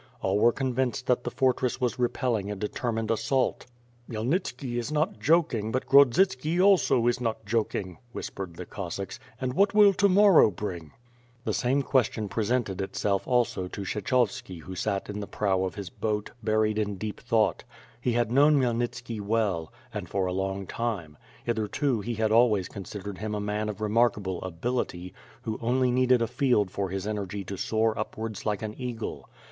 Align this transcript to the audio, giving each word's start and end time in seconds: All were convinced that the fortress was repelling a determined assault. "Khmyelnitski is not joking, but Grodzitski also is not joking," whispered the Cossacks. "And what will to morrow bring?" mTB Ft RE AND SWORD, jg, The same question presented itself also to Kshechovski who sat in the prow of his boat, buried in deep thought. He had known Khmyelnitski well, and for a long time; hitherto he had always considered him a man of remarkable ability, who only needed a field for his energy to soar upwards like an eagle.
All 0.19 0.39
were 0.39 0.51
convinced 0.51 1.05
that 1.05 1.23
the 1.25 1.29
fortress 1.29 1.79
was 1.79 1.99
repelling 1.99 2.49
a 2.49 2.55
determined 2.55 3.11
assault. 3.11 3.67
"Khmyelnitski 4.09 4.79
is 4.79 4.91
not 4.91 5.19
joking, 5.19 5.71
but 5.71 5.85
Grodzitski 5.85 6.59
also 6.59 7.05
is 7.05 7.21
not 7.21 7.45
joking," 7.45 7.99
whispered 8.11 8.55
the 8.55 8.65
Cossacks. 8.65 9.19
"And 9.39 9.53
what 9.53 9.75
will 9.75 9.93
to 9.93 10.09
morrow 10.09 10.49
bring?" 10.49 10.85
mTB 10.85 10.85
Ft 10.85 10.89
RE 10.89 10.89
AND 10.89 10.89
SWORD, 11.21 11.41
jg, 11.41 11.45
The 11.45 11.53
same 11.53 11.81
question 11.83 12.29
presented 12.29 12.81
itself 12.81 13.27
also 13.27 13.67
to 13.67 13.81
Kshechovski 13.81 14.61
who 14.61 14.73
sat 14.73 15.07
in 15.07 15.19
the 15.19 15.27
prow 15.27 15.63
of 15.65 15.75
his 15.75 15.91
boat, 15.91 16.31
buried 16.43 16.79
in 16.79 16.95
deep 16.95 17.19
thought. 17.19 17.63
He 18.01 18.13
had 18.13 18.31
known 18.31 18.59
Khmyelnitski 18.59 19.21
well, 19.21 19.71
and 19.93 20.09
for 20.09 20.25
a 20.25 20.33
long 20.33 20.65
time; 20.65 21.15
hitherto 21.45 22.01
he 22.01 22.15
had 22.15 22.31
always 22.31 22.67
considered 22.67 23.19
him 23.19 23.35
a 23.35 23.39
man 23.39 23.69
of 23.69 23.79
remarkable 23.81 24.41
ability, 24.41 25.13
who 25.43 25.59
only 25.61 25.91
needed 25.91 26.23
a 26.23 26.27
field 26.27 26.71
for 26.71 26.89
his 26.89 27.05
energy 27.05 27.43
to 27.43 27.55
soar 27.55 27.95
upwards 27.95 28.47
like 28.47 28.63
an 28.63 28.73
eagle. 28.81 29.29